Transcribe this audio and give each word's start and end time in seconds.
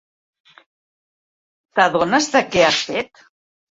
T'adones 1.79 2.35
de 2.39 2.45
què 2.53 2.69
has 2.69 2.85
fet? 2.93 3.29